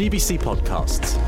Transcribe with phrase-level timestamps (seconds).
[0.00, 1.18] GBC Podcasts.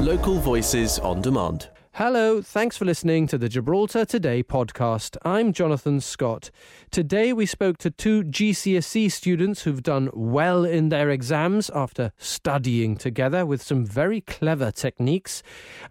[0.00, 1.70] Local voices on demand.
[1.94, 5.16] Hello, thanks for listening to the Gibraltar Today podcast.
[5.24, 6.52] I'm Jonathan Scott.
[6.92, 12.96] Today we spoke to two GCSE students who've done well in their exams after studying
[12.96, 15.42] together with some very clever techniques.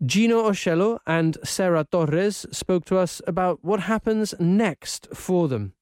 [0.05, 5.73] Gino Ochello and Sarah Torres spoke to us about what happens next for them.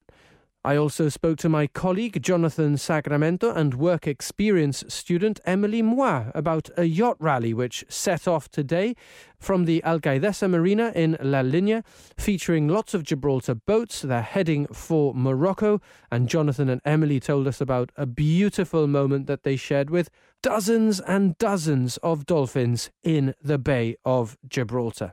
[0.62, 6.68] I also spoke to my colleague Jonathan Sacramento and work experience student Emily Moir about
[6.76, 8.94] a yacht rally which set off today
[9.38, 11.82] from the Alcaidesa Marina in La Linea,
[12.18, 14.02] featuring lots of Gibraltar boats.
[14.02, 15.80] They're heading for Morocco,
[16.12, 20.10] and Jonathan and Emily told us about a beautiful moment that they shared with
[20.42, 25.12] dozens and dozens of dolphins in the Bay of Gibraltar.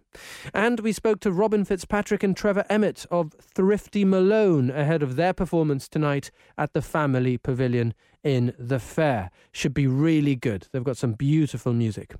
[0.53, 5.33] And we spoke to Robin Fitzpatrick and Trevor Emmett of Thrifty Malone ahead of their
[5.33, 9.31] performance tonight at the Family Pavilion in the Fair.
[9.51, 10.67] Should be really good.
[10.71, 12.15] They've got some beautiful music.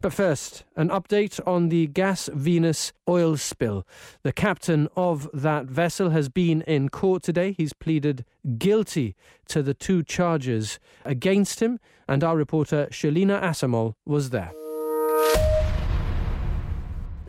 [0.00, 3.86] But first, an update on the Gas Venus oil spill.
[4.22, 7.52] The captain of that vessel has been in court today.
[7.52, 8.24] He's pleaded
[8.58, 9.14] guilty
[9.48, 11.78] to the two charges against him,
[12.08, 14.52] and our reporter Shelina Assomull was there.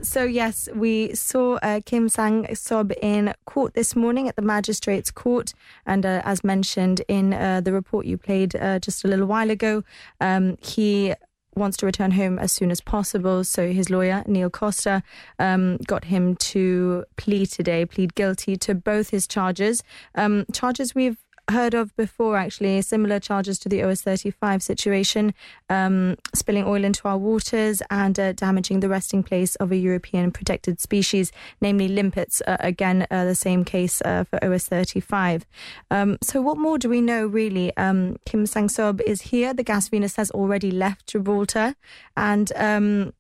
[0.03, 5.53] So, yes, we saw uh, Kim Sangseob in court this morning at the Magistrates Court.
[5.85, 9.50] And uh, as mentioned in uh, the report you played uh, just a little while
[9.50, 9.83] ago,
[10.19, 11.13] um, he
[11.55, 13.43] wants to return home as soon as possible.
[13.43, 15.03] So his lawyer, Neil Costa,
[15.39, 19.83] um, got him to plead today, plead guilty to both his charges.
[20.15, 21.17] Um, charges we've
[21.49, 25.33] heard of before, actually, similar charges to the OS 35 situation,
[25.69, 30.31] um, spilling oil into our waters and uh, damaging the resting place of a European
[30.31, 32.41] protected species, namely limpets.
[32.47, 35.45] Uh, again, uh, the same case uh, for OS 35.
[35.91, 37.75] Um, so, what more do we know, really?
[37.78, 39.53] Um, Kim Sangseob is here.
[39.53, 41.75] The Gas Venus has already left Gibraltar
[42.16, 43.13] and um,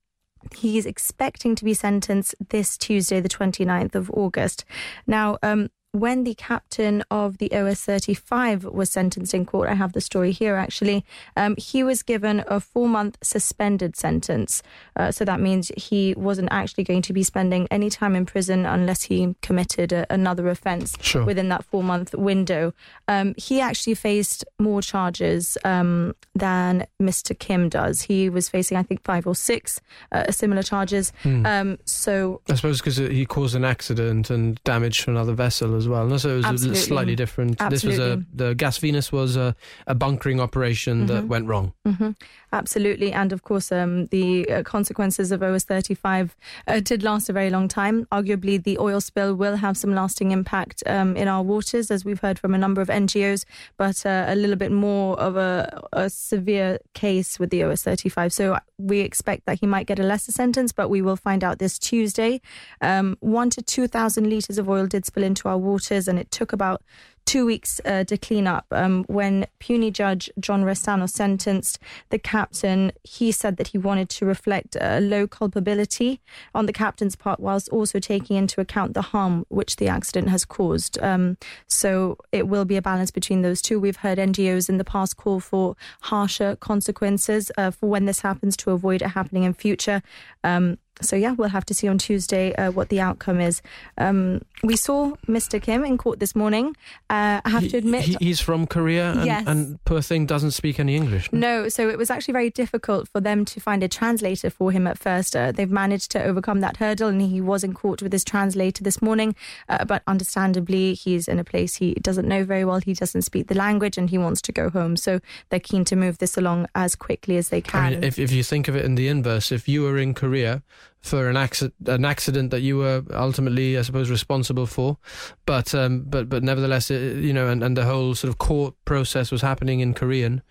[0.55, 4.65] he is expecting to be sentenced this Tuesday, the 29th of August.
[5.07, 9.93] Now, um, when the captain of the OS 35 was sentenced in court, I have
[9.93, 11.05] the story here actually,
[11.37, 14.63] um, he was given a four month suspended sentence.
[14.95, 18.65] Uh, so that means he wasn't actually going to be spending any time in prison
[18.65, 21.25] unless he committed a, another offence sure.
[21.25, 22.73] within that four month window.
[23.07, 27.37] Um, he actually faced more charges um, than Mr.
[27.37, 28.01] Kim does.
[28.01, 29.79] He was facing, I think, five or six
[30.11, 31.13] uh, similar charges.
[31.21, 31.75] Hmm.
[31.85, 36.05] so I suppose because he caused an accident and damage to another vessel as well.
[36.05, 36.81] No, so it was Absolutely.
[36.81, 37.61] slightly different.
[37.61, 37.97] Absolutely.
[37.97, 39.55] This was a the Gas Venus was a,
[39.87, 41.73] a bunkering operation that went wrong.
[41.85, 42.11] hmm
[42.53, 43.11] Absolutely.
[43.11, 46.35] And of course, um, the uh, consequences of OS 35
[46.67, 48.05] uh, did last a very long time.
[48.11, 52.19] Arguably, the oil spill will have some lasting impact um, in our waters, as we've
[52.19, 53.45] heard from a number of NGOs,
[53.75, 58.31] but uh, a little bit more of a, a severe case with the OS 35.
[58.31, 61.57] So we expect that he might get a lesser sentence, but we will find out
[61.57, 62.39] this Tuesday.
[62.81, 66.53] Um, one to 2,000 litres of oil did spill into our waters, and it took
[66.53, 66.81] about
[67.25, 68.65] two weeks uh, to clean up.
[68.71, 71.79] Um, when puisne judge John Restano sentenced
[72.09, 76.21] the captain, he said that he wanted to reflect a low culpability
[76.53, 80.45] on the captain's part, whilst also taking into account the harm which the accident has
[80.45, 81.01] caused.
[81.01, 83.79] Um, so it will be a balance between those two.
[83.79, 88.57] We've heard NGOs in the past call for harsher consequences uh, for when this happens
[88.57, 90.01] to avoid it happening in future.
[90.43, 93.61] Um, so yeah, we'll have to see on Tuesday uh, what the outcome is.
[93.97, 95.61] Um, we saw Mr.
[95.61, 96.75] Kim in court this morning.
[97.09, 99.43] Uh, I have He- to admit, he, he's from Korea, and, Yes.
[99.47, 101.29] and poor thing doesn't speak any English.
[101.33, 104.87] no, so it was actually very difficult for them to find a translator for him
[104.87, 105.35] at first.
[105.35, 108.83] Uh, they've managed to overcome that hurdle, and he was in court with his translator
[108.83, 109.35] this morning.
[109.67, 112.79] Uh, but understandably, he's in a place he doesn't know very well.
[112.79, 114.95] He doesn't speak the language, and he wants to go home.
[114.95, 117.83] So they're keen to move this along as quickly as they can.
[117.83, 120.13] I mean, if if you think of it in the inverse, if you were in
[120.13, 120.61] Korea
[121.03, 124.97] for an accident, an accident that you were ultimately, I suppose, responsible for,
[125.45, 128.73] but um, but but nevertheless, it, you know, and, and the whole sort of court
[128.85, 130.41] process was happening in Korean.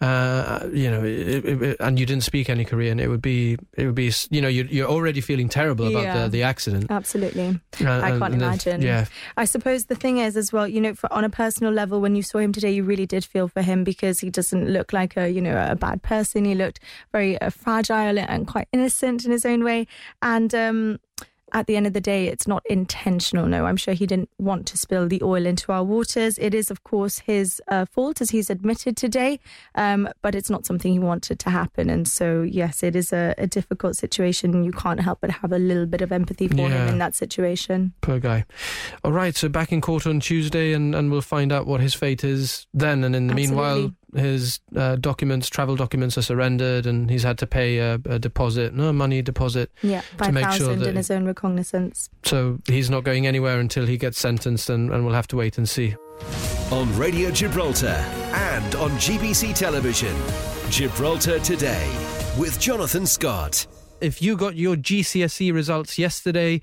[0.00, 3.00] Uh, you know, it, it, and you didn't speak any Korean.
[3.00, 6.22] It would be, it would be, you know, you're, you're already feeling terrible about Yeah.
[6.24, 6.90] the, the accident.
[6.90, 7.60] Absolutely.
[7.80, 8.82] Uh, I can't and imagine.
[8.82, 12.00] Yeah, I suppose the thing is as well, you know, for, on a personal level,
[12.00, 14.92] when you saw him today, you really did feel for him because he doesn't look
[14.92, 16.44] like a, you know, a bad person.
[16.44, 16.80] He looked
[17.12, 19.86] very uh, fragile and quite innocent in his own way.
[20.20, 21.00] And um,
[21.54, 23.46] at the end of the day, it's not intentional.
[23.46, 26.36] No, I'm sure he didn't want to spill the oil into our waters.
[26.38, 29.38] It is, of course, his uh, fault, as he's admitted today,
[29.76, 31.88] um, but it's not something he wanted to happen.
[31.88, 34.64] And so, yes, it is a, a difficult situation.
[34.64, 37.94] You can't help but have a little bit of empathy for him in that situation.
[38.00, 38.44] poor guy.
[39.04, 41.94] All right, so back in court on Tuesday, and, and we'll find out what his
[41.94, 43.04] fate is then.
[43.04, 43.96] And in the meanwhile, Absolutely.
[44.14, 48.74] His uh, documents, travel documents, are surrendered, and he's had to pay a, a deposit,
[48.74, 49.70] no money deposit.
[49.82, 52.08] Yeah, To make sure that- in his own recognizance.
[52.24, 55.58] So he's not going anywhere until he gets sentenced, and, and we'll have to wait
[55.58, 55.94] and see.
[56.70, 57.88] On Radio Gibraltar
[58.32, 60.14] and on GBC Television.
[60.70, 61.88] Gibraltar Today
[62.38, 63.66] with Jonathan Scott.
[64.00, 66.60] If you got your GCSE results yesterday,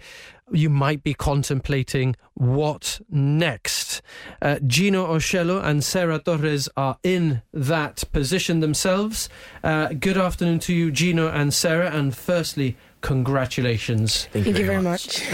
[0.52, 4.02] you might be contemplating what next.
[4.42, 9.30] Uh, Gino Ochello and Sarah Torres are in that position themselves.
[9.64, 11.92] Uh, good afternoon to you, Gino and Sarah.
[11.92, 14.26] And firstly, congratulations.
[14.32, 15.22] Thank you very much.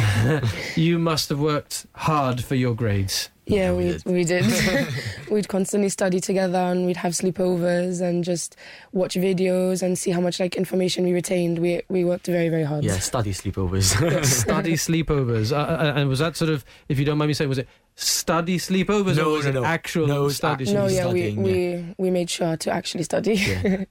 [0.76, 3.30] You must have worked hard for your grades.
[3.48, 4.46] Yeah, we we did.
[4.46, 4.88] we did.
[5.32, 8.56] we'd constantly study together, and we'd have sleepovers and just
[8.92, 11.60] watch videos and see how much like information we retained.
[11.60, 12.84] We we worked very very hard.
[12.84, 13.88] Yeah, study sleepovers.
[14.26, 15.52] Study sleepovers.
[15.52, 17.68] Uh, uh, and was that sort of, if you don't mind me saying, was it
[18.00, 19.64] study sleepovers No, or was no, it no.
[19.66, 20.96] actual No, study No, sleepovers?
[20.96, 23.34] yeah, we, studying, we we made sure to actually study.
[23.36, 23.86] yeah.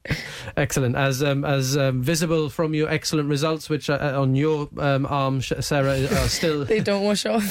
[0.56, 0.96] Excellent.
[0.96, 5.06] As um, as um, visible from your excellent results, which uh, uh, on your um,
[5.06, 7.42] arm, Sarah, are still they don't wash off.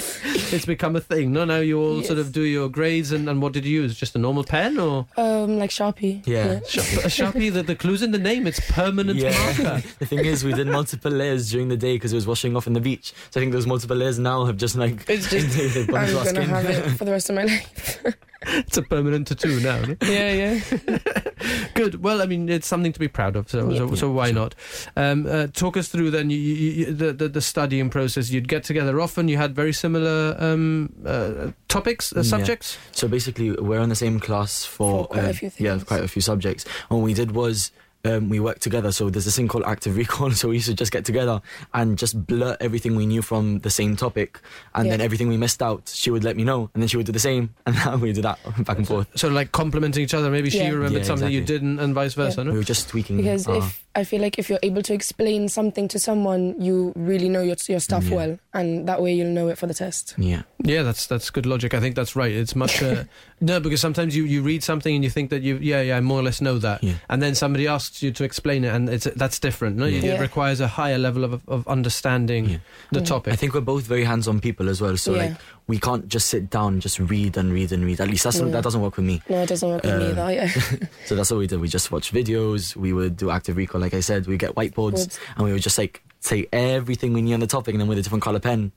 [0.52, 1.32] it's become a thing.
[1.32, 3.96] No, now you all sort of do your grades, and, and what did you use?
[3.96, 6.26] Just a normal pen or Um, like Sharpie.
[6.26, 6.52] Yeah.
[6.54, 6.60] a
[7.08, 7.52] sharpie?
[7.52, 8.46] The, the clues in the name.
[8.46, 9.30] It's permanent Yeah.
[9.30, 9.82] marker.
[9.98, 12.66] the thing is, we did multiple layers during the day because it was washing off
[12.66, 13.12] in the beach.
[13.30, 16.66] So I think those multiple layers now have just like It's just I'm gonna have
[16.66, 18.04] it for the rest of my life.
[18.66, 19.80] It's a permanent tattoo now.
[19.82, 19.96] no?
[20.02, 20.98] yeah, yeah.
[21.74, 22.02] Good.
[22.02, 23.48] Well, I mean, it's something to be proud of.
[23.50, 23.94] So, so, Yeah.
[23.94, 24.34] so why Sure.
[24.34, 24.54] not?
[24.96, 28.30] Um, uh, talk us through then you, you, you, the, the the studying process.
[28.30, 29.28] You'd get together often.
[29.28, 32.22] You had very similar um, uh, topics, uh, Yeah.
[32.22, 32.78] subjects.
[32.92, 36.02] So basically, we're in the same class for, For quite a um, few yeah, quite
[36.04, 36.64] a few subjects.
[36.90, 37.72] And what we did was.
[38.04, 40.30] Um, we worked together, so there's this thing called active recall.
[40.30, 41.42] So we used to just get together
[41.74, 44.40] and just blurt everything we knew from the same topic,
[44.74, 44.92] and Yeah.
[44.92, 47.12] then everything we missed out, she would let me know, and then she would do
[47.12, 49.06] the same, and then we do that back and forth.
[49.16, 50.30] So like complementing each other.
[50.30, 50.70] Maybe she Yeah.
[50.70, 52.42] remembered Yeah, something you didn't, and vice versa.
[52.42, 52.54] We No.
[52.54, 53.18] were just tweaking.
[53.18, 56.92] Because our- if I feel like if you're able to explain something to someone, you
[56.96, 58.16] really know your your stuff Yeah.
[58.16, 60.14] well, and that way you'll know it for the test.
[60.16, 61.74] yeah, Yeah, that's that's good logic.
[61.74, 62.32] I think that's right.
[62.32, 63.04] It's much uh,
[63.40, 66.00] no because sometimes you, you read something and you think that you yeah yeah I
[66.00, 66.94] more or less know that, Yeah.
[67.08, 69.76] and then somebody asks you to explain it, and it's that's different.
[69.76, 70.14] No, Yeah.
[70.16, 72.56] it requires a higher level of of understanding Yeah.
[72.92, 73.32] the topic.
[73.32, 74.96] I think we're both very hands-on people as well.
[74.96, 75.18] So Yeah.
[75.22, 75.32] like
[75.66, 78.00] we can't just sit down and just read and read and read.
[78.00, 78.46] At least that's Yeah.
[78.46, 79.22] that doesn't work with me.
[79.28, 80.32] No, it doesn't work with me Uh, either.
[80.32, 80.86] Yeah.
[81.06, 81.60] So that's what we did.
[81.60, 82.76] We just watch videos.
[82.76, 84.26] We would do active recall, like I said.
[84.26, 85.18] We get whiteboards Words.
[85.36, 87.98] and we would just like say everything we knew on the topic, and then with
[87.98, 88.72] a different color pen.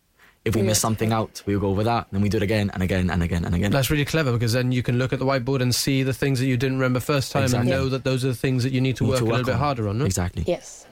[0.45, 0.67] If we Yeah.
[0.67, 2.07] miss something out, we would go over that.
[2.11, 3.71] Then we do it again and again and again and again.
[3.71, 6.39] That's really clever because then you can look at the whiteboard and see the things
[6.39, 7.71] that you didn't remember first time Exactly.
[7.71, 9.27] and know that those are the things that you need to Need work to a
[9.27, 9.99] work little bit harder on.
[9.99, 10.05] No?
[10.05, 10.43] Exactly.
[10.45, 10.85] yes.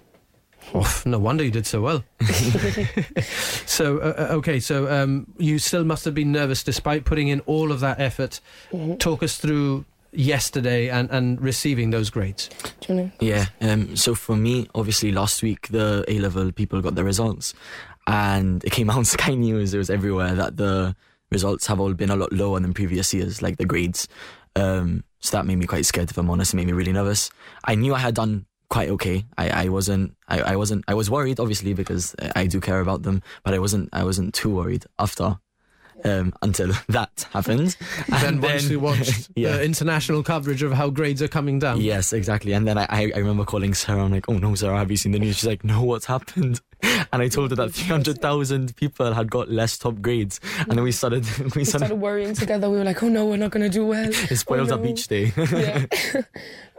[0.73, 2.01] Oh, no wonder you did so well.
[3.65, 7.39] so uh, uh, okay, so um, you still must have been nervous despite putting in
[7.41, 8.39] all of that effort.
[8.71, 8.99] Mhm.
[8.99, 12.49] Talk us through yesterday and, and receiving those grades.
[12.81, 13.11] Do you know?
[13.19, 13.45] Yeah.
[13.61, 17.53] Um, so for me, obviously, last week the A level people got their results,
[18.07, 19.73] and it came out on Sky News.
[19.73, 20.95] It was everywhere that the
[21.31, 24.07] results have all been a lot lower than previous years, like the grades.
[24.55, 26.09] Um, so that made me quite scared.
[26.09, 27.29] If I'm honest, it made me really nervous.
[27.63, 29.25] I knew I had done quite okay.
[29.37, 30.15] I, I wasn't.
[30.27, 30.83] I, I wasn't.
[30.87, 33.89] I was worried, obviously, because I do care about them, but I wasn't.
[33.93, 35.37] I wasn't too worried after.
[36.03, 37.75] Um, until that happened.
[38.09, 39.57] then And once you watched yeah.
[39.57, 41.79] the international coverage of how grades are coming down.
[41.81, 42.53] Yes, exactly.
[42.53, 44.03] And then I, I, I remember calling Sarah.
[44.03, 45.35] I'm like, oh no, Sarah, have you seen the news?
[45.37, 46.59] She's like, no, what's happened?
[47.13, 50.39] And I told her that 300,000 people had got less top grades.
[50.59, 52.69] And then we started, we We started, started worrying together.
[52.69, 54.09] We were like, oh no, we're not gonna do well.
[54.09, 54.83] it spoiled Oh, our no.
[54.87, 55.31] beach day.
[55.35, 55.85] yeah.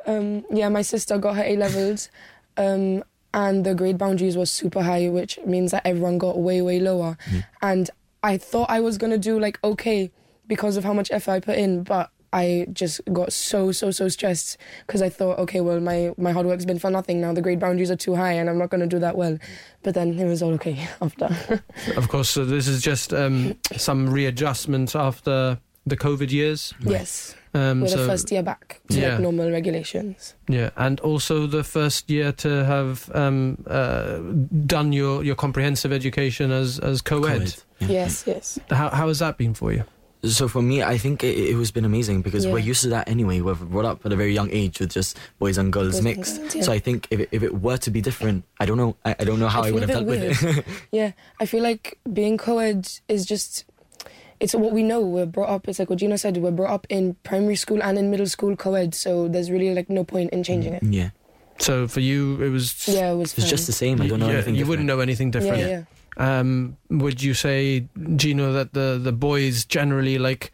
[0.07, 2.09] um, yeah, my sister got her A levels,
[2.57, 6.81] um, and the grade boundaries was super high, which means that everyone got way, way
[6.81, 7.17] lower.
[7.31, 7.43] Yeah.
[7.63, 7.91] And
[8.23, 10.11] I thought I was gonna do like okay
[10.47, 14.09] because of how much effort I put in, but I just got so, so, so
[14.09, 17.35] stressed because I thought, okay, well, my, my hard work's been for nothing now.
[17.35, 19.37] The grade boundaries are too high and I'm not going to do that well.
[19.83, 21.29] But then it was all okay after.
[21.97, 26.73] Of course, so this is just um, some readjustment after the COVID years.
[26.81, 27.35] yes.
[27.55, 29.11] Um, We're so, the first year back to Yeah.
[29.11, 30.35] like normal regulations.
[30.49, 34.21] yeah, and also the first year to have um, uh,
[34.65, 37.39] done your, your comprehensive education as as co-ed.
[37.41, 37.55] Co-ed, yeah.
[37.89, 38.59] Yes, yes.
[38.71, 39.85] How how has that been for you?
[40.25, 42.53] So for me, I think it, it has been amazing because Yeah.
[42.53, 43.41] we're used to that anyway.
[43.41, 46.05] We're brought up at a very young age with just boys and girls Boys and
[46.05, 46.37] mixed.
[46.39, 46.63] girls, yeah.
[46.63, 48.95] So I think if it, if it were to be different, I don't know.
[49.05, 50.65] I, I don't know how I I, would have feel dealt a with it.
[50.93, 53.65] Yeah, I feel like being co-ed is just
[54.39, 55.01] it's what we know.
[55.01, 55.67] We're brought up.
[55.69, 56.37] It's like what Gina said.
[56.37, 58.95] We're brought up in primary school and in middle school co-ed.
[58.95, 60.83] So there's really like no point in changing mm, it.
[60.95, 61.11] yeah,
[61.59, 63.37] So for you, it was Yeah, it was.
[63.37, 64.01] it's just the same.
[64.01, 64.55] I don't know yeah, anything.
[64.55, 65.59] you wouldn't know anything different.
[65.59, 65.87] yeah, different.
[65.91, 65.99] yeah.
[66.17, 70.53] Um, would you say, Gino, that the the boys generally like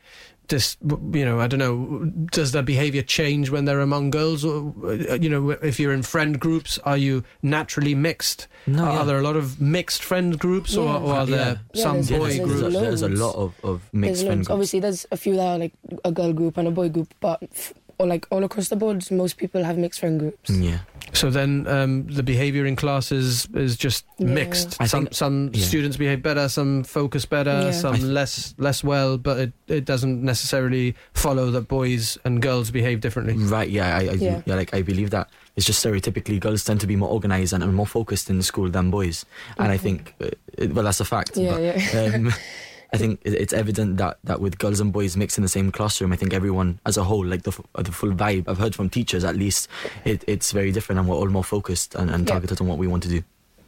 [0.48, 0.78] this,
[1.12, 4.46] you know, I don't know, does their behaviour change when they're among girls?
[4.46, 8.48] Or, uh, you know, if you're in friend groups, are you naturally mixed?
[8.66, 8.98] No, are, yeah.
[9.00, 10.96] are there a lot of mixed friend groups, or, Yeah.
[11.00, 12.76] or are there Yeah, some Yeah, boy there's, there's there's, groups?
[12.76, 14.50] a, there's a lot of, of mixed friend groups.
[14.50, 15.74] Obviously, there's a few that are like
[16.04, 19.08] a girl group and a boy group, but f- or like all across the board,
[19.10, 20.50] most people have mixed friend groups.
[20.50, 20.78] Yeah.
[21.12, 24.26] So then um, the behaviour in class is, is just Yeah.
[24.26, 24.76] mixed.
[24.80, 25.64] I some think- some yeah.
[25.64, 27.70] students behave better, some focus better, Yeah.
[27.72, 32.70] some th- less less well, but it, it doesn't necessarily follow that boys and girls
[32.70, 33.34] behave differently.
[33.34, 34.42] Right, yeah, I, I Yeah.
[34.46, 34.54] yeah.
[34.54, 37.74] like I believe that it's just stereotypically girls tend to be more organized and, and
[37.74, 39.24] more focused in school than boys,
[39.56, 40.28] and I think, uh,
[40.72, 41.36] well, that's a fact.
[41.36, 42.14] Yeah, but, yeah.
[42.14, 42.32] um,
[42.92, 46.12] I think it's evident that, that with girls and boys mixed in the same classroom,
[46.12, 48.88] I think everyone as a whole, like the uh, the full vibe, I've heard from
[48.88, 49.68] teachers at least,
[50.04, 52.32] it, it's very different, and we're all more focused and, and Yeah.
[52.34, 53.22] targeted on what we want to do.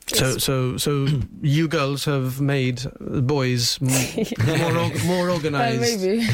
[0.06, 1.06] So so so
[1.40, 3.88] you girls have made boys m-
[4.58, 6.26] more org- more Uh, organised maybe.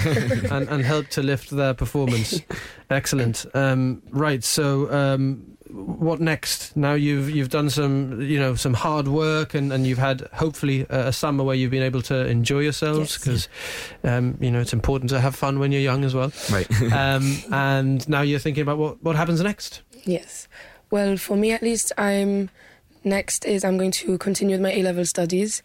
[0.51, 2.41] and, and helped to lift their performance.
[2.91, 3.45] Excellent.
[3.53, 4.43] Um, right.
[4.45, 6.77] So, um, what next?
[6.77, 10.87] Now you've you've done some you know some hard work and, and you've had hopefully
[10.91, 13.19] a, a summer where you've been able to enjoy yourselves Yes.
[13.19, 13.49] because
[14.05, 16.33] um, you know it's important to have fun when you're young as well.
[16.51, 16.67] Right.
[16.93, 19.83] Um, and now you're thinking about what what happens next.
[20.05, 20.49] Yes.
[20.91, 22.49] Well, for me at least, I'm
[23.05, 25.63] next is I'm going to continue with my A level studies,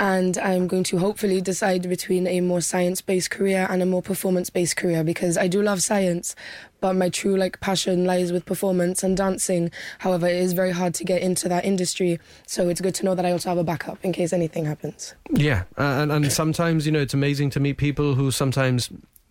[0.00, 4.02] and I'm going to hopefully decide between a more science based career and a more
[4.02, 6.36] performance based career because I do love science,
[6.80, 9.70] but my true like passion lies with performance and dancing.
[9.98, 13.14] However, it is very hard to get into that industry, so it's good to know
[13.14, 15.14] that I also have a backup in case anything happens.
[15.30, 18.90] Yeah, and and sometimes you know it's amazing to meet people who sometimes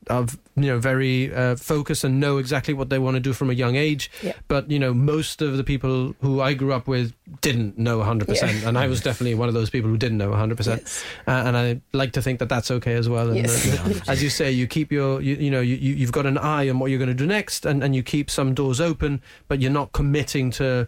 [0.10, 3.50] are you know very uh, focused and know exactly what they want to do from
[3.50, 4.10] a young age.
[4.24, 4.34] Yeah.
[4.48, 8.28] But you know most of the people who I grew up with didn't know 100%,
[8.62, 8.68] Yeah.
[8.70, 10.66] and I was definitely one of those people who didn't know 100%.
[10.78, 11.04] Yes.
[11.28, 13.28] Uh, and I like to think that that's okay as well.
[13.30, 13.80] And Yes.
[13.80, 16.38] uh, as you say, you keep your you, you know you, you you've got an
[16.38, 19.22] eye on what you're going to do next, and and you keep some doors open,
[19.48, 20.88] but you're not committing to.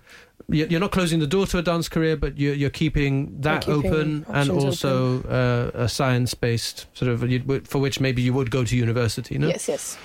[0.49, 3.65] You- You're not closing the door to a dance career, but you're, you're keeping that
[3.65, 8.51] keeping open and options also uh, a science-based sort of for which maybe you would
[8.51, 9.37] go to university.
[9.37, 9.97] No, Yes, yes.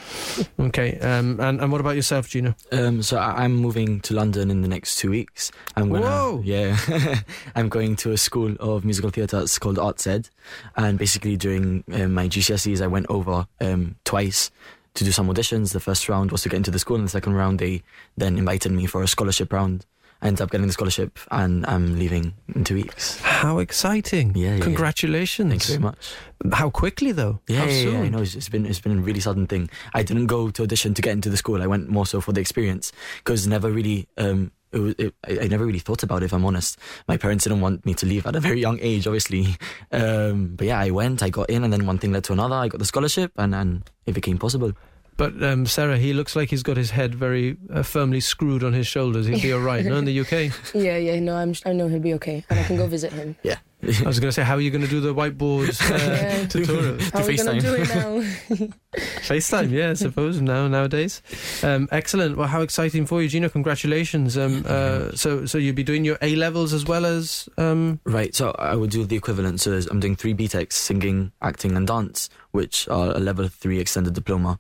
[0.59, 0.99] okay.
[1.01, 2.55] Um, and and what about yourself, Gina?
[2.73, 5.51] Um, so I, I'm moving to London in the next two weeks.
[5.77, 6.43] I'm gonna, Whoa.
[6.45, 6.77] yeah,
[7.55, 9.41] I'm going to a school of musical theatre.
[9.41, 10.29] It's called Arts Ed,
[10.77, 14.51] and basically during um, my GCSEs, I went over um, twice
[14.95, 15.73] to do some auditions.
[15.73, 17.83] The first round was to get into the school, and the second round they
[18.17, 19.87] then invited me for a scholarship round.
[20.25, 23.21] I ended up getting the scholarship, and I'm leaving in two weeks.
[23.21, 24.33] How exciting!
[24.35, 24.63] Yeah, yeah, yeah.
[24.63, 25.51] Congratulations!
[25.51, 26.15] Thank you very much.
[26.51, 27.41] How quickly though?
[27.47, 28.01] Yeah, How yeah, yeah.
[28.01, 28.23] I know.
[28.23, 29.69] It's, it's been it's been a really sudden thing.
[29.93, 31.63] I didn't go to audition to get into the school.
[31.63, 34.09] I went more so for the experience because never really.
[34.17, 36.27] Um, it was, it, I, never really thought about it.
[36.27, 39.07] If I'm honest, my parents didn't want me to leave at a very young age,
[39.07, 39.57] obviously.
[39.93, 42.57] Um, but yeah, I went, I got in, and then one thing led to another.
[42.57, 44.73] I got the scholarship, and and it became possible.
[45.17, 48.73] But um, Sarah, he looks like he's got his head very uh, firmly screwed on
[48.73, 49.27] his shoulders.
[49.27, 49.97] He'll be all right, no?
[49.97, 51.21] In the UK, Yeah, yeah.
[51.21, 51.55] No, I'm.
[51.65, 53.37] I know he'll be okay, and I can go visit him.
[53.43, 53.59] Yeah.
[53.83, 56.45] I was going to say, how are you going to do the whiteboards uh, Yeah.
[56.47, 57.13] tutorials?
[57.13, 57.61] How are we gonna FaceTime.
[57.61, 58.67] do it now?
[59.21, 61.21] FaceTime, yeah, I suppose now nowadays.
[61.63, 62.37] Um, excellent.
[62.39, 63.51] Well, how exciting for you, Gino!
[63.51, 64.39] Congratulations.
[64.39, 68.35] Um, uh, so, so you'll be doing your A levels as well as um, Right,
[68.35, 69.61] so I would do the equivalent.
[69.61, 73.81] So there's- I'm doing three BTECs, singing, acting, and dance, which are a level three
[73.81, 74.59] extended diploma.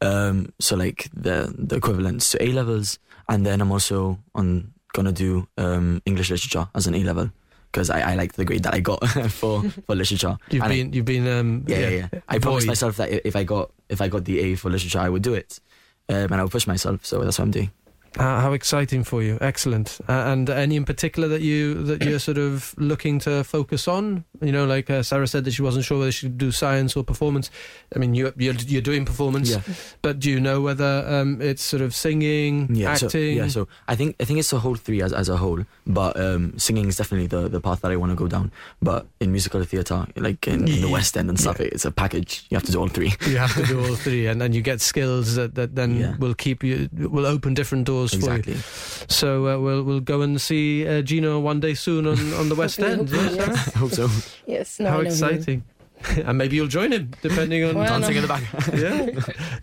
[0.00, 2.98] Um, so like the the equivalents to A levels,
[3.28, 7.30] and then I'm also on gonna do um, English literature as an A level
[7.72, 10.36] because I, I liked the grade that I got for for literature.
[10.50, 12.20] you've And I- been you've been um, yeah, yeah, yeah.
[12.28, 15.08] I promised myself that if I got if I got the A for literature, I
[15.08, 15.60] would do it,
[16.08, 17.04] um, and I would push myself.
[17.06, 17.70] So that's what I'm doing.
[18.16, 19.38] How, how exciting for you!
[19.40, 19.98] Excellent.
[20.08, 24.24] Uh, and any in particular that you that you're sort of looking to focus on?
[24.40, 26.96] You know, like uh, Sarah said that she wasn't sure whether she could do science
[26.96, 27.50] or performance.
[27.94, 29.60] I mean, you you're, you're doing performance, Yeah.
[30.02, 33.08] but do you know whether um, it's sort of singing, yeah, acting?
[33.10, 35.64] So, yeah, so I think I think it's the whole three as as a whole.
[35.86, 38.50] But um, singing is definitely the the path that I want to go down.
[38.80, 41.66] But in musical theatre, like in, in the West End and stuff, Yeah.
[41.72, 42.46] it's a package.
[42.50, 43.12] You have to do all three.
[43.26, 46.34] you have to do all three, and then you get skills that, that then will
[46.34, 48.54] keep you will open different doors exactly.
[48.54, 49.06] for you.
[49.08, 52.54] So uh, we'll we'll go and see uh, Gino one day soon on, on the
[52.54, 53.08] West End.
[53.10, 54.08] Hopefully, yeah, hopefully, I hope so.
[54.46, 54.80] yes.
[54.80, 55.28] No, How I know he will.
[55.30, 55.64] exciting!
[56.26, 58.42] and maybe you'll join him, depending on Well, Dancing in the back.
[58.74, 59.08] yeah,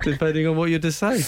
[0.01, 1.23] depending on what you decide.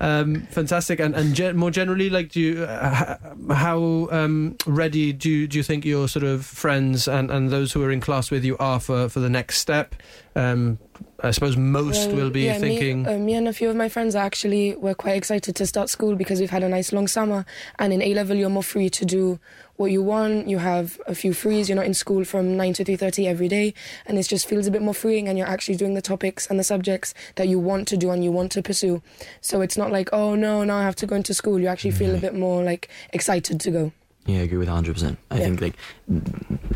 [0.00, 0.98] Um, fantastic.
[0.98, 3.16] And and gen- more generally, like, do you uh,
[3.54, 7.72] how um, ready do you, do you think your sort of friends and, and those
[7.72, 9.94] who are in class with you are for, for the next step?
[10.34, 10.78] Um,
[11.24, 13.04] I suppose most Well, will be yeah, thinking.
[13.04, 15.88] Me, uh, me and a few of my friends actually were quite excited to start
[15.88, 17.46] school because we've had a nice long summer.
[17.78, 19.38] And in A level, you're more free to do
[19.76, 20.48] what you want.
[20.48, 21.68] You have a few frees.
[21.68, 23.72] You're not in school from nine to three thirty every day,
[24.04, 25.28] and it just feels a bit more freeing.
[25.28, 28.24] And you're actually doing the topics and the subjects that you want to do and
[28.24, 29.00] you want to pursue.
[29.40, 31.60] So it's not like, oh no, now I have to go into school.
[31.60, 33.92] You actually feel a bit more like excited to go.
[34.26, 35.16] Yeah, I agree with 100%.
[35.30, 35.44] I Yeah.
[35.44, 35.74] think like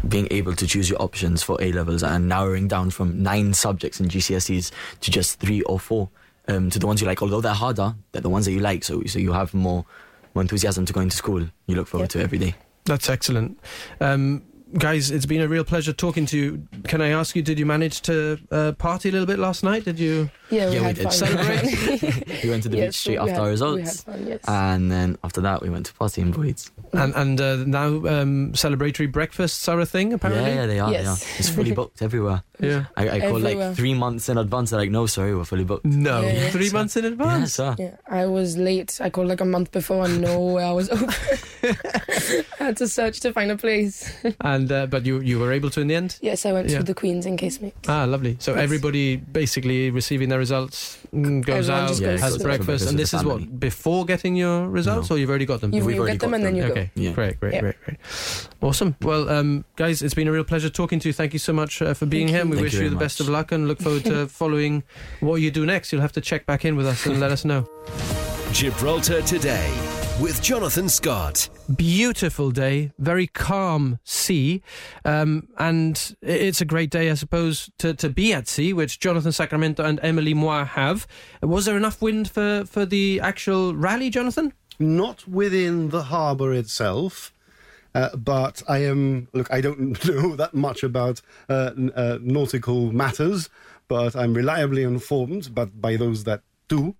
[0.08, 4.00] being able to choose your options for A levels and narrowing down from nine subjects
[4.00, 6.08] in GCSEs to just three or four
[6.48, 8.84] um, to the ones you like, although they're harder, they're the ones that you like.
[8.84, 9.84] So, so you have more,
[10.34, 11.40] more enthusiasm to going to school.
[11.66, 12.20] You look forward Yeah.
[12.20, 12.54] to every day.
[12.84, 13.58] That's excellent.
[14.00, 14.42] Um,
[14.78, 16.68] guys, it's been a real pleasure talking to you.
[16.84, 19.84] Can I ask you, did you manage to uh, party a little bit last night?
[19.84, 20.30] Did you?
[20.50, 21.02] Yeah, we Yeah, we had did.
[21.04, 21.12] fun.
[21.12, 22.22] Celebrate.
[22.44, 24.04] We went to the Yes, beach straight after had- our We results.
[24.04, 24.40] had fun, yes.
[24.46, 26.70] And then after that, we went to party in Boyd's.
[26.92, 30.50] And, and uh, now um, celebratory breakfasts are a thing, apparently?
[30.50, 30.90] Yeah, yeah, they are.
[30.90, 31.02] They are.
[31.02, 31.38] Yes.
[31.40, 32.42] It's fully booked everywhere.
[32.60, 32.84] Yeah.
[32.96, 34.70] I, I called like three months in advance.
[34.70, 35.84] They're like, no, sorry, we're fully booked.
[35.84, 36.50] No, Yeah, yeah.
[36.50, 37.54] three months in Yeah, advance.
[37.54, 37.74] sir.
[37.78, 38.98] Yeah, I was late.
[39.02, 41.08] I called like a month before and nowhere I was open.
[41.62, 44.12] I had to search to find a place.
[44.40, 46.18] And uh, but you you were able to in the end.
[46.22, 46.78] Yes, I went Yeah.
[46.78, 47.72] to the Queen's in case me.
[47.88, 48.36] Ah, lovely.
[48.38, 48.62] So Yes.
[48.62, 52.66] everybody basically receiving their results mm, goes Everyone out, just Yeah, has to the- breakfast,
[52.66, 55.16] breakfast and this is what before getting your results, No.
[55.16, 55.72] or you've already got them.
[55.74, 57.02] You, We've you already get them got and then you okay, go.
[57.02, 57.12] Yeah.
[57.12, 57.60] great, great, Yeah.
[57.60, 57.98] great, great.
[58.62, 58.96] Awesome.
[59.02, 61.12] Well, um, guys, it's been a real pleasure talking to you.
[61.12, 62.46] Thank you so much uh, for being Thank here.
[62.46, 62.62] We you.
[62.64, 64.82] wish you, you the very best of luck and look forward to following
[65.20, 65.92] what you do next.
[65.92, 67.66] You'll have to check back in with us and let us know.
[68.52, 69.70] Gibraltar Today
[70.20, 71.48] with Jonathan Scott.
[71.76, 74.62] Beautiful day, very calm sea,
[75.04, 79.32] um, and it's a great day, I suppose, to, to be at sea, which Jonathan
[79.32, 81.06] Sacramento and Emily Moir have.
[81.42, 84.52] Was there enough wind for, for the actual rally, Jonathan?
[84.78, 87.32] not within the harbour itself.
[87.94, 89.50] Uh, but I am look.
[89.50, 93.48] I don't know that much about uh, n- uh, nautical matters,
[93.88, 96.94] but I'm reliably informed, but by those that do,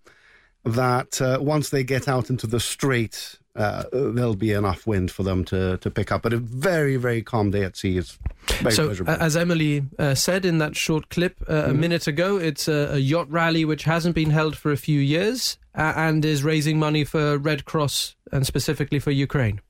[0.66, 5.23] that uh, once they get out into the strait, uh, there'll be enough wind for
[5.23, 6.23] them to to pick up.
[6.23, 8.18] But a very very calm day at sea is
[8.49, 9.12] very so, pleasurable.
[9.14, 12.90] a- as Emily uh, said in that short clip uh, a minute ago, it's a,
[12.92, 16.78] a yacht rally which hasn't been held for a few years uh, and is raising
[16.78, 19.61] money for Red Cross and specifically for Ukraine.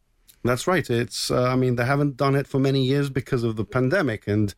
[0.45, 0.89] That's right.
[0.89, 4.29] It's, uh, I mean, they haven't done it for many years because of the pandemic.
[4.29, 4.55] And,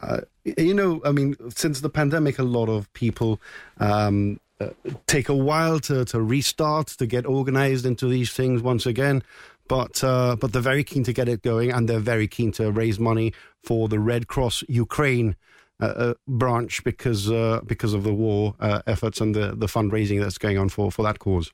[0.00, 3.38] uh, you know, I mean, since the pandemic, a lot of people
[3.78, 4.68] um, uh,
[5.06, 9.22] take a while to, to restart, to get organized into these things once again.
[9.68, 12.70] But, uh, but they're very keen to get it going and they're very keen to
[12.70, 13.32] raise money
[13.64, 15.36] for the Red Cross Ukraine.
[15.78, 20.18] Uh, uh, branch because uh, because of the war uh, efforts and the, the fundraising
[20.18, 21.52] that's going on for, for that cause.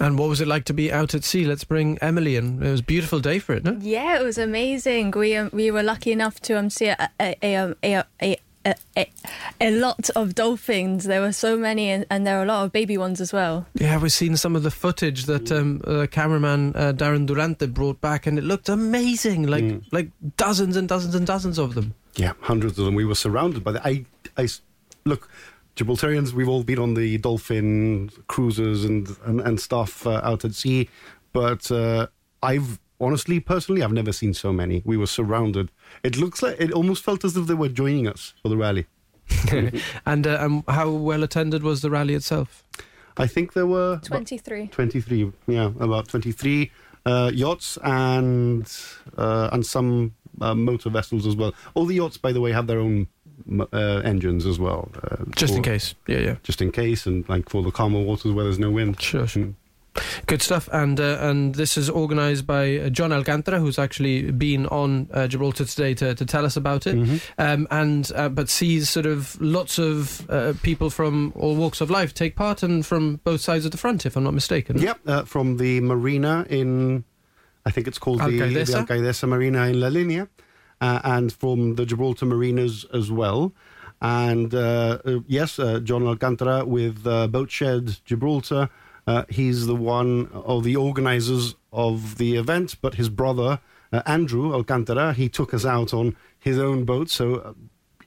[0.00, 1.44] And what was it like to be out at sea?
[1.44, 2.62] Let's bring Emily in.
[2.62, 3.76] It was a beautiful day for it, no?
[3.80, 5.10] Yeah, it was amazing.
[5.10, 7.74] We um, we were lucky enough to um, see a a, a, um,
[8.64, 9.06] a,
[9.60, 11.04] a, lot of dolphins.
[11.04, 13.66] There were so many, and, and there were a lot of baby ones as well.
[13.74, 18.00] Yeah, we've seen some of the footage that um, uh, cameraman uh, Darren Durante brought
[18.00, 19.46] back, and it looked amazing.
[19.46, 21.94] Like like dozens and dozens and dozens of them.
[22.16, 22.94] Yeah, hundreds of them.
[22.94, 23.86] We were surrounded by the.
[23.86, 24.48] I,
[25.04, 25.28] look,
[25.76, 26.32] Gibraltarians.
[26.32, 30.88] We've all been on the dolphin cruises and and, and stuff uh, out at sea,
[31.32, 32.06] but uh,
[32.42, 34.82] I've honestly, personally, I've never seen so many.
[34.84, 35.70] We were surrounded.
[36.02, 38.86] It looks like it almost felt as if they were joining us for the rally.
[40.06, 42.62] and uh, um, how well attended was the rally itself?
[43.16, 44.66] I think there were about Twenty three.
[44.68, 46.70] 23 yeah about 23
[47.06, 48.70] uh, yachts and
[49.16, 52.66] uh, and some uh, motor vessels as well all the yachts by the way have
[52.66, 53.06] their own
[53.72, 55.94] uh, engines as well uh, Just in case.
[56.06, 56.36] Yeah, yeah.
[56.42, 59.54] just in case and like for the calmer waters where there's no wind Sure, sure.
[60.26, 60.68] Good stuff.
[60.72, 65.26] And uh, and this is organised by uh, John Alcantara, who's actually been on uh,
[65.28, 66.96] Gibraltar today to, to tell us about it.
[66.96, 67.20] Mhm.
[67.38, 71.90] Um, and uh, but sees sort of lots of uh, people from all walks of
[71.90, 74.78] life take part, and from both sides of the front, if I'm not mistaken.
[74.78, 77.04] Yep, uh, from the marina in,
[77.64, 79.28] I think it's called the, the Alcaidesa?
[79.28, 80.28] Marina in La Linea,
[80.80, 83.52] uh, and from the Gibraltar marinas as well.
[84.02, 84.52] And
[85.28, 88.68] yes, uh, John Alcantara with uh, Boat Gibraltar.
[89.06, 93.60] Uh, he's the one of the organizers of the event, but his brother,
[93.92, 97.10] uh, Andrew Alcantara, he took us out on his own boat.
[97.10, 97.52] So uh,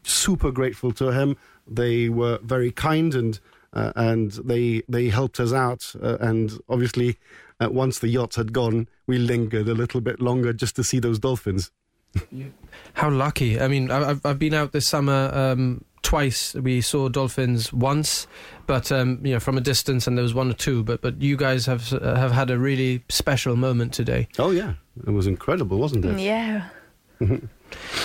[0.04, 1.38] super grateful to him.
[1.68, 3.40] They were very kind and
[3.74, 5.94] uh, and they they helped us out.
[6.02, 7.18] Uh, and obviously,
[7.60, 11.00] uh, once the yacht had gone, we lingered a little bit longer just to see
[11.00, 11.72] those dolphins.
[12.94, 13.60] How lucky!
[13.60, 16.54] I mean, I've I've been out this summer um, twice.
[16.54, 18.28] We saw dolphins once,
[18.66, 20.82] but um, you know from a distance, and there was one or two.
[20.84, 24.30] But but you guys have uh, have had a really special moment today.
[24.40, 26.18] Oh yeah, it was incredible, wasn't it?
[26.20, 26.70] Yeah.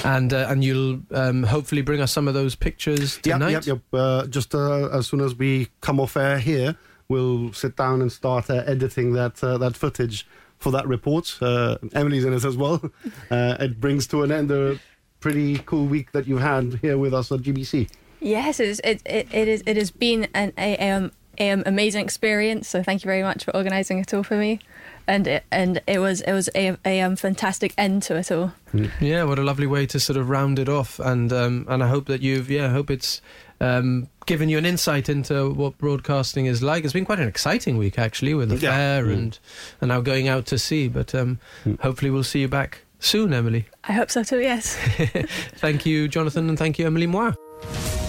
[0.05, 3.53] and uh, and you'll um, hopefully bring us some of those pictures tonight.
[3.53, 3.81] yep, yep.
[3.93, 6.77] Uh, just uh, as soon as we come off air here,
[7.09, 10.27] we'll sit down and start uh, editing that uh, that footage
[10.59, 11.38] for that report.
[11.41, 12.83] Uh, Emily's in it as well.
[13.31, 14.79] Uh, it brings to an end a
[15.23, 17.89] pretty cool week that you've had here with us at GBC.
[18.21, 19.63] Yes, it is, it, it, it is.
[19.67, 22.69] It has been an a, um, um, amazing experience.
[22.69, 24.61] So thank you very much for organising it all for me,
[25.09, 28.53] and it, and it was it was a, a um, fantastic end to it all.
[29.01, 31.89] Yeah, what a lovely way to sort of round it off, and um, and I
[31.89, 33.21] hope that you've yeah, I hope it's
[33.61, 36.85] um, given you an insight into what broadcasting is like.
[36.85, 38.71] It's been quite an exciting week actually with the Yeah.
[38.71, 39.13] fair Mm.
[39.15, 39.39] and
[39.81, 40.87] and now going out to sea.
[40.87, 41.41] But um,
[41.81, 43.67] hopefully we'll see you back soon, Emily.
[43.85, 44.41] I hope so too.
[44.41, 44.77] Yes.
[45.57, 47.35] Thank you, Jonathan, and thank you, Emily Moir.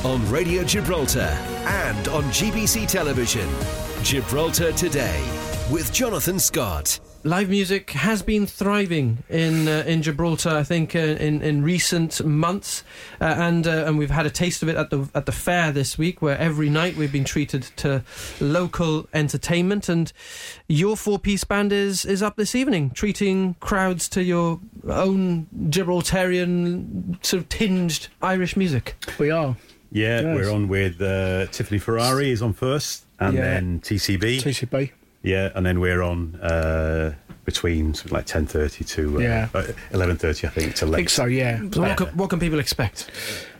[0.03, 1.21] On Radio Gibraltar
[1.65, 3.47] and on GBC Television.
[4.03, 5.21] Gibraltar Today
[5.71, 6.99] with Jonathan Scott.
[7.25, 12.21] Live music has been thriving in uh, in Gibraltar, I think, uh, in in recent
[12.25, 12.83] months,
[13.21, 15.71] uh, and uh, and we've had a taste of it at the at the fair
[15.71, 18.03] this week, where every night we've been treated to
[18.41, 19.87] local entertainment.
[19.87, 20.11] And
[20.67, 24.59] your four piece band is is up this evening, treating crowds to your
[24.89, 28.95] own Gibraltarian sort of tinged Irish music.
[29.17, 29.55] We are.
[29.93, 30.35] Yeah, Yes.
[30.35, 33.41] we're on with uh, Tiffany Ferrari is on first, and Yeah.
[33.43, 34.41] then TCB.
[34.41, 34.91] TCB.
[35.23, 39.47] Yeah, and then we're on uh, between something like ten thirty to uh, Yeah.
[39.91, 40.97] eleven thirty, I think, to I late.
[40.97, 41.61] think so, yeah.
[41.71, 43.09] So what can, what can people expect?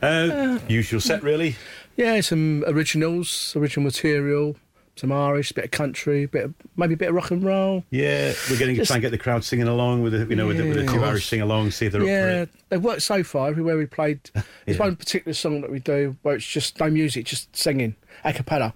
[0.02, 1.56] Uh, usual set, really.
[1.95, 4.56] Yeah, some originals, original material,
[4.95, 7.84] some Irish, a bit of country, bit of, maybe a bit of rock and roll.
[7.91, 10.47] Yeah, we're going to try and get the crowd singing along with the, you know
[10.47, 12.49] with the, with the two Irish sing along, see if they're up yeah, for it.
[12.69, 13.47] they've worked so far.
[13.49, 14.78] Everywhere we played, there's Yeah.
[14.78, 18.73] one particular song that we do where it's just no music, just singing a cappella,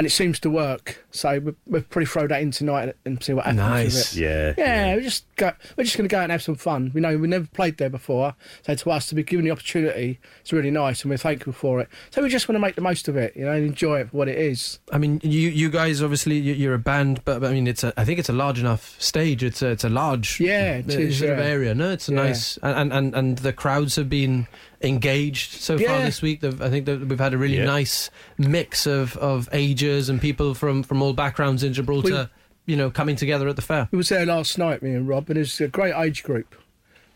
[0.00, 1.04] and it seems to work.
[1.10, 3.58] So we're, we'll probably throw that in tonight and see what happens.
[3.58, 4.14] Nice.
[4.14, 4.56] With it.
[4.56, 6.90] Yeah, Yeah, we just go, we're just going to go out and have some fun.
[6.94, 8.34] We know we never played there before,
[8.64, 11.80] so to us to be given the opportunity, it's really nice, and we're thankful for
[11.80, 11.90] it.
[12.12, 14.08] So we just want to make the most of it, you know, and enjoy it
[14.10, 14.78] for what it is.
[14.90, 17.84] I mean, you you guys obviously you- you're a band, but, but I mean, it's
[17.84, 19.44] a I think it's a large enough stage.
[19.44, 21.74] It's a it's a large Yeah, it is, sort of area.
[21.74, 22.22] No, it's a Yeah.
[22.22, 24.46] nice and, and and the crowds have been
[24.82, 26.40] engaged so far this week.
[26.40, 27.64] They've- I think that we've had a really Yeah.
[27.64, 32.30] nice mix of of ages and people from from all backgrounds in Gibraltar.
[32.66, 33.88] you know, coming together at the fair.
[33.90, 36.54] We was there last night, me and Rob, and it's a great age group.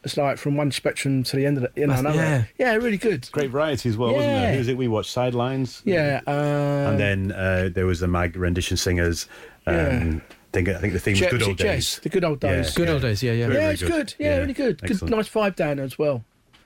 [0.02, 2.16] It's like from one spectrum to the end of the, you know, another.
[2.16, 2.44] yeah.
[2.58, 3.28] yeah, really good.
[3.30, 4.40] Great variety as well, wasn't Yeah.
[4.40, 4.52] there?
[4.54, 4.76] Who was it?
[4.76, 5.80] We watched Sidelines.
[5.84, 6.30] Yeah, uh,
[6.90, 9.28] and then uh, there was the mag rendition singers.
[9.66, 10.14] Um, Yeah.
[10.52, 11.74] think, I think the theme was Je- Good Old it Jess?
[11.76, 12.00] Days.
[12.02, 12.56] The good old Yeah.
[12.56, 12.74] days.
[12.74, 12.92] Good yeah.
[12.94, 13.38] old days, yeah, yeah.
[13.38, 13.90] Yeah, Very, very it's good.
[13.92, 14.14] good.
[14.18, 14.82] Yeah, Yeah, really good.
[14.82, 16.24] Good, nice vibe down there as well.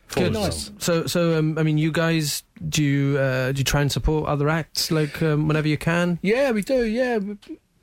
[0.09, 0.33] Good.
[0.33, 0.71] nice.
[0.79, 4.29] So, so um, I mean, you guys, do you uh, do you try and support
[4.29, 6.18] other acts like um, whenever you can?
[6.23, 6.85] Yeah, we do.
[6.85, 7.37] Yeah, we,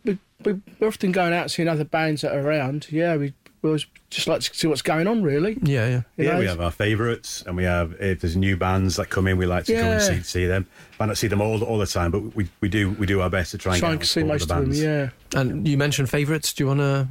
[0.03, 2.87] we, we, we're often going out seeing other bands that are around.
[2.89, 5.57] Yeah, we, we always just like to see what's going on, really.
[5.61, 6.01] Yeah, yeah.
[6.17, 9.09] You Yeah, know, we have our favourites, and we have if there's new bands that
[9.09, 10.17] come in, we like to go and Yeah.
[10.17, 10.65] see, see them.
[10.99, 13.29] Might not see them all all the time, but we, we do we do our
[13.29, 14.69] best to try and try get and see all most the of them.
[14.69, 14.81] bands.
[14.81, 15.09] Yeah.
[15.35, 16.53] And you mentioned favourites.
[16.53, 17.07] Do you want to?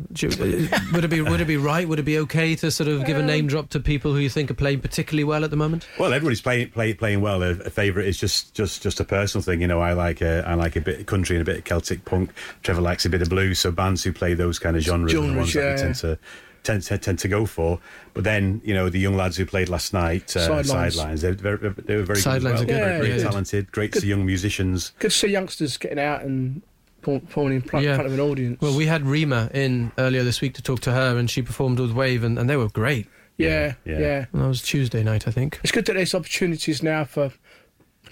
[0.94, 1.86] Would it be would it be right?
[1.86, 4.18] Would it be okay to sort of give a um, name drop to people who
[4.20, 5.86] you think are playing particularly well at the moment?
[5.98, 7.42] Well, everybody's playing play, playing well.
[7.42, 9.60] A, a favourite is just, just just a personal thing.
[9.60, 11.64] You know, I like a, I like a bit of country and a bit of
[11.64, 12.30] Celtic punk.
[12.62, 13.58] Trevor likes a bit of blues.
[13.58, 15.94] So bands who play those kind of genres, are the Genres, ones that we tend
[15.96, 16.18] to.
[16.64, 17.78] Tend, tend, tend to go for,
[18.14, 20.94] but then you know the young lads who played last night, uh, Sidelines.
[20.96, 21.20] sidelines.
[21.20, 22.70] They're very, they were very Sidelines good.
[22.70, 22.80] are as well.
[22.80, 23.28] good, very, yeah, very yeah.
[23.30, 24.92] talented, great to see young musicians.
[24.98, 26.62] Good to see youngsters getting out and
[27.02, 27.96] performing in pl- Yeah.
[27.96, 28.62] front of an audience.
[28.62, 31.78] Well, we had Rima in earlier this week to talk to her, and she performed
[31.80, 33.08] with Wave, and, and they were great.
[33.36, 34.24] yeah, Yeah, yeah, yeah.
[34.32, 35.60] And that was Tuesday night, I think.
[35.62, 37.30] It's good that there's opportunities now for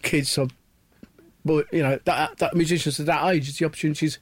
[0.03, 0.49] kids or,
[1.45, 3.49] but you know, that, that musicians at that age.
[3.49, 4.19] It's The opportunities.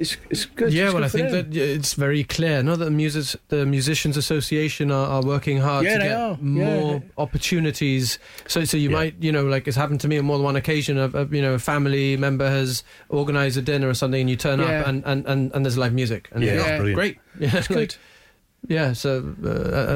[0.00, 0.72] It's it's good.
[0.72, 1.50] yeah, it's well, good I think them.
[1.50, 2.62] that it's very clear.
[2.62, 6.30] No, that the music, the musicians association are, are working hard Yeah, to get are.
[6.30, 6.36] Yeah.
[6.40, 8.18] more opportunities.
[8.46, 8.96] So, so you Yeah.
[8.96, 10.98] might, you know, like it's happened to me on more than one occasion.
[10.98, 14.36] Of, of you know, a family member has organised a dinner or something, and you
[14.36, 14.80] turn Yeah.
[14.80, 16.94] up, and, and, and, and there's live music, and Yeah, you "Oh, brilliant.
[16.96, 17.94] great, yeah, It's good.
[18.68, 19.48] Yeah, so uh,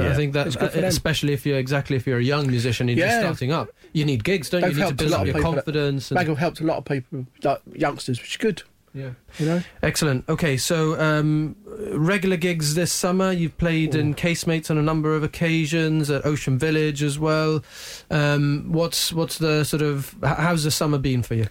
[0.08, 0.86] I- I think that, It's good for them.
[0.88, 3.28] especially if you're exactly if you're a young musician and you're just Yeah.
[3.28, 4.66] starting up, you need gigs, don't you?
[4.68, 6.10] They've You need to a build lot up of your people that- confidence.
[6.10, 8.62] And, Mag have helped a lot of people, like youngsters, which is good.
[8.96, 9.10] Yeah.
[9.38, 9.62] You know.
[9.82, 10.26] Excellent.
[10.28, 11.54] Okay, so um,
[11.92, 13.30] regular gigs this summer.
[13.30, 17.62] You've played in Casemates on a number of occasions at Ocean Village as well.
[18.10, 21.46] Um, what's what's the sort of how's the summer been for you?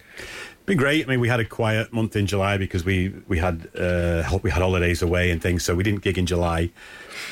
[0.66, 1.06] Been great.
[1.06, 4.50] I mean, we had a quiet month in July because we we had uh, we
[4.50, 6.70] had holidays away and things, so we didn't gig in July.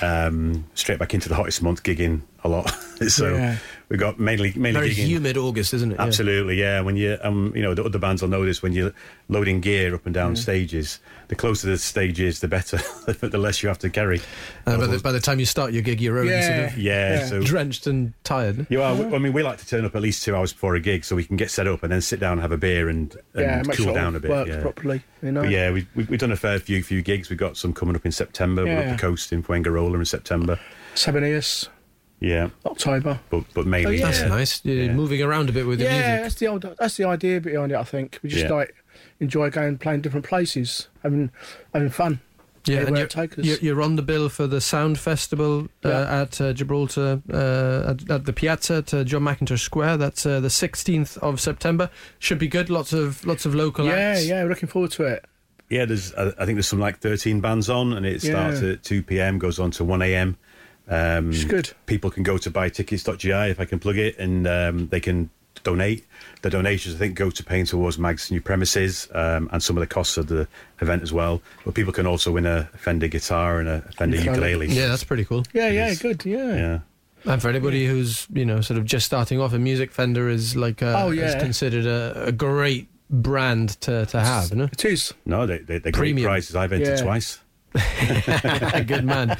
[0.00, 2.70] Um, straight back into the hottest month, gigging a lot.
[3.08, 3.56] so Yeah.
[3.88, 5.98] we got mainly mainly Very gigging- humid August, isn't it?
[5.98, 6.80] Absolutely, yeah.
[6.80, 8.62] When you, um, you know, the other bands will know this.
[8.62, 8.92] When you're
[9.28, 12.78] loading gear up and down stages, the closer the stage is, the better.
[13.06, 14.20] the less you have to carry.
[14.66, 16.46] Uh, by, the, by the time you start your gig, you're already Yeah.
[16.66, 17.26] sort of yeah, Yeah.
[17.26, 18.66] so drenched and tired.
[18.68, 18.94] you are.
[18.94, 21.16] I mean, we like to turn up at least two hours before a gig so
[21.16, 23.42] we can get set up and then sit down and have a beer and, and
[23.42, 24.30] yeah, cool sure down a bit.
[24.30, 24.60] works yeah.
[24.60, 25.02] properly.
[25.22, 25.40] You know.
[25.42, 27.30] But yeah, we, we, we've done a fair few few gigs.
[27.30, 28.64] We've got some coming up in September.
[28.64, 30.60] We're up the coast in Fuengirola in September.
[30.94, 31.68] Sabinillas,
[32.24, 33.20] Yeah, October.
[33.30, 33.86] but but mainly.
[33.86, 34.04] Oh, yeah.
[34.06, 34.60] That's nice.
[34.64, 34.92] You're Yeah.
[34.94, 36.22] moving around a bit with the yeah, music.
[36.22, 37.76] that's the old, that's the idea behind it.
[37.76, 38.52] I think we just Yeah.
[38.52, 38.74] like
[39.20, 41.30] enjoy going playing different places, having
[41.72, 42.20] having fun.
[42.66, 43.08] Yeah, and you're,
[43.44, 46.22] you're, you're on the bill for the Sound Festival uh, Yeah.
[46.22, 49.98] at uh, Gibraltar uh, at, at the Piazza at uh, John McIntosh Square.
[49.98, 51.90] That's uh, the 16th of September.
[52.18, 52.70] Should be good.
[52.70, 54.26] Lots of lots of local Yeah, acts.
[54.26, 55.26] yeah, we're looking forward to it.
[55.68, 56.14] Yeah, there's.
[56.14, 58.70] I I think there's some like 13 bands on, and it starts Yeah.
[58.70, 59.38] at 2 p.m.
[59.38, 60.38] goes on to 1 a.m.
[60.88, 61.72] Um, It's good.
[61.86, 65.30] People can go to buytickets.gi if I can plug it, and um, they can
[65.62, 66.04] donate.
[66.42, 69.80] The donations, I think, go to paying towards Mag's new premises um, and some of
[69.80, 70.46] the costs of the
[70.80, 71.40] event as well.
[71.64, 74.66] But people can also win a Fender guitar and a Fender Ukulele.
[74.66, 74.66] ukulele.
[74.68, 75.44] Yeah, that's pretty cool.
[75.54, 76.02] Yeah, It yeah, is.
[76.02, 76.24] good.
[76.26, 76.54] Yeah.
[76.54, 76.78] Yeah.
[77.32, 80.54] And for anybody who's you know sort of just starting off, a music Fender is
[80.54, 81.38] like a, Oh, is yeah.
[81.40, 84.50] considered a, a great brand to, to have.
[84.50, 84.64] You know?
[84.64, 85.14] It is.
[85.24, 86.26] No, they, they, they're great Premium.
[86.26, 86.54] prizes.
[86.56, 87.02] I've entered Yeah.
[87.04, 87.38] twice.
[88.86, 89.36] good man,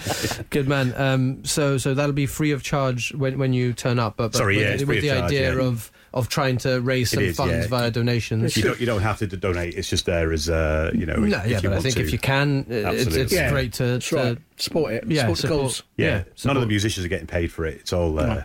[0.51, 0.93] good man.
[0.97, 4.17] Um, so so that'll be free of charge when when you turn up.
[4.17, 5.61] But, but Sorry, with, yeah, it's with free the of charge, idea yeah.
[5.63, 7.67] of of trying to raise It some is, funds yeah.
[7.67, 8.57] via donations.
[8.57, 9.75] You don't, you don't have to donate.
[9.75, 11.97] It's just there as, uh, you know, No, if yeah, you but I want think
[11.97, 12.03] to.
[12.03, 13.21] if you can, uh, it's, Absolutely.
[13.23, 14.39] it's Yeah, great to, That's to right.
[14.57, 15.05] Support it.
[15.09, 15.83] yeah, support the support- cause.
[15.97, 16.69] Yeah, Yeah, none of the support.
[16.69, 17.79] musicians are getting paid for it.
[17.81, 18.45] It's all uh,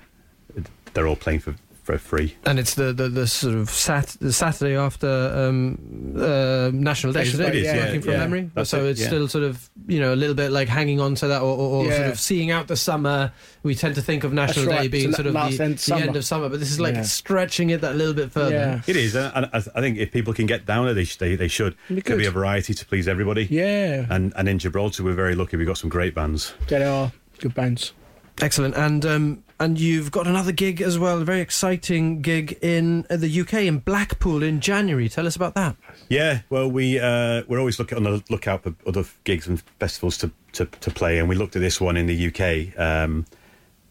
[0.96, 1.60] they're all playing for for
[1.98, 2.36] free.
[2.46, 7.20] and it's the, the, the sort of sat the Saturday after um, uh, National Day,
[7.24, 7.52] National is it?
[7.52, 8.18] Day, yeah, Working from yeah.
[8.20, 8.52] memory.
[8.54, 9.08] That's so it, it's yeah.
[9.08, 11.86] still sort of you know a little bit like hanging on to that, or, or,
[11.86, 13.32] or sort of seeing out the summer.
[13.64, 15.78] We tend to think of National That's Day right, being so sort of the, end
[15.80, 17.02] the end of summer, but this is like Yeah.
[17.02, 18.56] stretching it that little bit further.
[18.56, 18.82] Yeah.
[18.88, 21.18] It is, uh, and I, I think if people can get down there, they sh-
[21.18, 21.76] they, they should.
[21.90, 23.46] It'd be There'll be a variety to please everybody.
[23.50, 24.06] Yeah.
[24.10, 25.58] And and in Gibraltar, we're very lucky.
[25.58, 26.54] We've got some great bands.
[26.68, 27.94] There are good bands.
[28.42, 33.06] Excellent, and um, and you've got another gig as well, a very exciting gig in
[33.10, 35.10] uh, the UK in Blackpool in January.
[35.10, 35.76] Tell us about that.
[36.08, 40.18] Yeah, well, we uh, we're always looking on the lookout for other gigs and festivals
[40.20, 43.26] to, to, to play, and we looked at this one in the UK, um,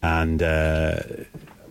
[0.03, 1.01] and uh,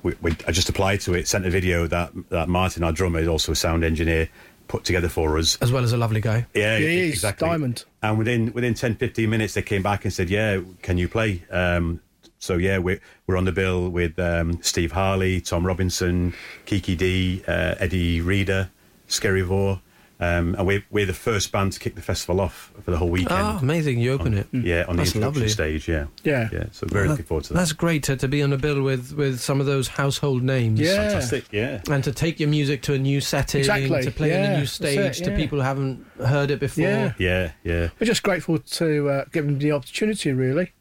[0.04, 3.20] we, we, I just applied to it, sent a video that that Martin, our drummer,
[3.20, 4.30] is also a sound engineer,
[4.68, 5.58] put together for us.
[5.62, 6.46] As well as a lovely guy.
[6.54, 7.48] Yeah, He is, exactly.
[7.48, 7.86] diamond.
[8.04, 11.44] And within within 10, 15 minutes, they came back and said, "Yeah, can you play?"
[11.50, 12.00] Um,
[12.40, 16.34] so yeah, we're we're on the bill with um, Steve Harley, Tom Robinson,
[16.66, 18.70] Kiki Dee, uh, Eddie Reader,
[19.08, 19.82] Skerryvore,
[20.20, 23.10] um, and we're we're the first band to kick the festival off for the whole
[23.10, 23.40] weekend.
[23.40, 24.00] Oh, amazing!
[24.00, 24.48] You open it.
[24.52, 25.50] Yeah, on That's the introduction lovely.
[25.50, 25.88] stage.
[25.88, 26.50] Yeah, Yeah.
[26.52, 26.66] yeah.
[26.72, 27.60] So very That- looking forward to that.
[27.60, 30.80] That's great to, to be on a bill with, with some of those household names.
[30.80, 30.96] Yeah.
[30.96, 31.46] Fantastic.
[31.52, 31.82] Yeah.
[31.90, 34.66] And to take your music to a new setting, Exactly, to play on a new
[34.66, 36.84] stage it, to people who haven't heard it before.
[36.84, 37.14] Yeah.
[37.20, 37.90] Yeah, yeah.
[38.00, 40.72] We're just grateful to uh, give them the opportunity, really.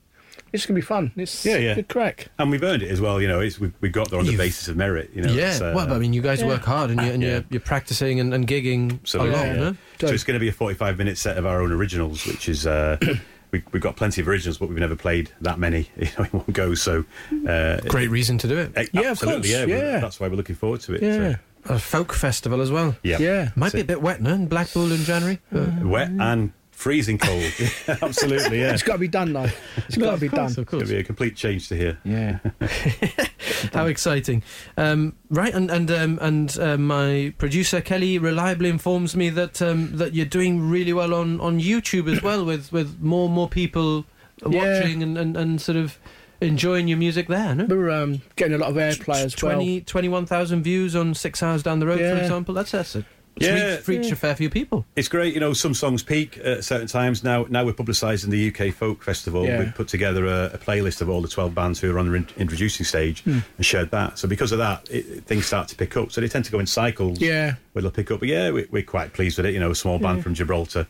[0.53, 1.13] It's going to be fun.
[1.17, 1.75] It's Yeah, yeah.
[1.75, 2.29] good crack.
[2.39, 3.21] And we've earned it as well.
[3.21, 5.11] You know, it's, we we got there on the You've- basis of merit.
[5.15, 6.47] You know, Yeah, uh, well, I mean, you guys yeah.
[6.47, 7.29] work hard and, you, and Yeah.
[7.31, 9.69] you're, you're practicing and, and gigging a Absolutely, lot, yeah.
[9.71, 9.77] you?
[10.01, 12.67] So it's going to be a 45 minute set of our own originals, which is
[12.67, 12.97] uh,
[13.51, 16.31] we, we've got plenty of originals, but we've never played that many you know, in
[16.31, 16.75] one go.
[16.75, 17.05] So
[17.49, 18.73] uh, Great reason to do it.
[18.77, 19.99] eh, Yeah, of absolutely, course, yeah, yeah.
[20.01, 21.03] That's why we're looking forward to it.
[21.03, 21.37] Yeah.
[21.67, 22.95] so, A folk festival as well.
[23.03, 23.51] yeah, Yeah.
[23.57, 24.33] Might be a bit wet, no?
[24.35, 25.41] In Blackpool in January.
[25.51, 27.43] but- wet and freezing cold.
[27.59, 27.69] Yeah,
[28.03, 28.73] absolutely, yeah.
[28.73, 29.49] It's got to be done, though.
[29.89, 30.47] It's got to be done.
[30.47, 30.59] Of course.
[30.59, 30.91] It'll course.
[30.91, 31.99] be a complete change to here.
[32.05, 32.39] Yeah.
[33.73, 34.43] How exciting!
[34.77, 39.97] Um, right, and and um, and uh, my producer Kelly reliably informs me that um,
[39.97, 43.49] that you're doing really well on, on YouTube as well, with, with more and more
[43.49, 44.05] people
[44.47, 44.81] Yeah.
[44.81, 45.99] watching and, and, and sort of
[46.41, 47.55] enjoying your music there.
[47.55, 49.55] No, We're um, getting a lot of airplay as well.
[49.55, 52.55] 20 21,000 views on six hours down the road, for example.
[52.55, 53.05] That's that's a
[53.39, 53.75] Yeah.
[53.77, 54.87] reached, reached a fair few people.
[54.97, 55.53] It's great, you know.
[55.53, 57.23] Some songs peak at certain times.
[57.23, 59.45] Now, now we're publicising the UK Folk Festival.
[59.45, 59.59] Yeah.
[59.59, 62.15] We've put together a, a playlist of all the twelve bands who are on the
[62.15, 63.39] in- introducing stage Hmm.
[63.59, 64.19] and shared that.
[64.19, 66.13] So because of that, it, things start to pick up.
[66.13, 67.21] So they tend to go in cycles.
[67.21, 67.57] Yeah.
[67.73, 68.21] where they'll pick up.
[68.21, 69.53] But yeah, we, we're quite pleased with it.
[69.55, 70.23] You know, a small band Yeah.
[70.23, 70.87] from Gibraltar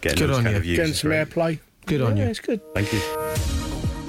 [0.00, 0.56] getting Good those on kind you.
[0.58, 0.76] of views.
[0.78, 1.58] Getting some airplay.
[1.86, 2.20] Good on you.
[2.22, 2.30] yeah, you.
[2.30, 2.60] it's good.
[2.74, 2.98] Thank you.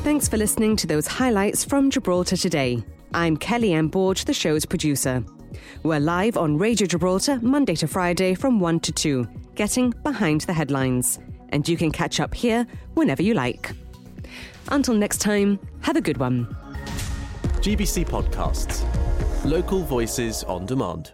[0.04, 2.84] Thanks for listening to those highlights from Gibraltar today.
[3.14, 3.90] I'm Kelly M.
[3.90, 5.26] Borge, the show's producer.
[5.84, 10.54] We're live on Radio Gibraltar Monday to Friday from 1 to 2, getting behind the
[10.54, 11.20] headlines.
[11.50, 13.72] And you can catch up here whenever you like.
[14.70, 16.46] Until next time, have a good one.
[17.62, 18.84] GBC Podcasts.
[19.46, 21.14] Local voices on demand.